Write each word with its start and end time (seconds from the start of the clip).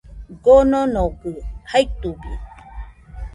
Kononogɨ 0.43 1.31
jaitubi 1.69 2.31